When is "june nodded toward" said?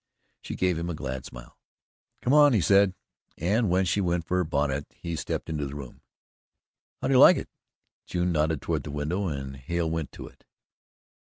8.07-8.81